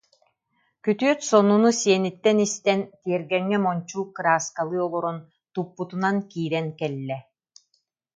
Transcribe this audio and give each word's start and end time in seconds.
күтүөт 0.85 1.19
сонуну 1.29 1.69
сиэниттэн 1.81 2.37
истэн, 2.47 2.79
тиэргэҥҥэ 3.03 3.57
мончуук 3.65 4.09
кырааскалыы 4.15 4.79
олорон, 4.87 5.17
туппутунан 5.53 6.17
киирэн 6.31 6.67
кэллэ 6.79 7.17